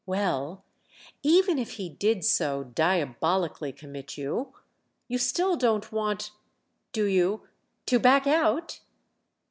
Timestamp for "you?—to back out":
7.05-8.79